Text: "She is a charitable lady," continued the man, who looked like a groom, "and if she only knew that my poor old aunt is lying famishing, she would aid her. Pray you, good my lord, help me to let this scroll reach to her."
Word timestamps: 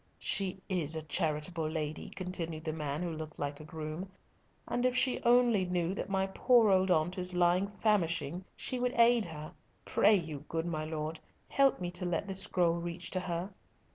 "She 0.17 0.57
is 0.67 0.95
a 0.95 1.03
charitable 1.03 1.69
lady," 1.69 2.09
continued 2.09 2.63
the 2.63 2.73
man, 2.73 3.03
who 3.03 3.11
looked 3.11 3.37
like 3.37 3.59
a 3.59 3.63
groom, 3.63 4.09
"and 4.67 4.83
if 4.83 4.95
she 4.95 5.21
only 5.21 5.63
knew 5.63 5.93
that 5.93 6.09
my 6.09 6.25
poor 6.25 6.71
old 6.71 6.89
aunt 6.89 7.19
is 7.19 7.35
lying 7.35 7.67
famishing, 7.67 8.43
she 8.55 8.79
would 8.79 8.93
aid 8.99 9.25
her. 9.25 9.53
Pray 9.85 10.15
you, 10.15 10.43
good 10.49 10.65
my 10.65 10.85
lord, 10.85 11.19
help 11.49 11.79
me 11.79 11.91
to 11.91 12.05
let 12.07 12.27
this 12.27 12.41
scroll 12.41 12.77
reach 12.79 13.11
to 13.11 13.19
her." 13.19 13.53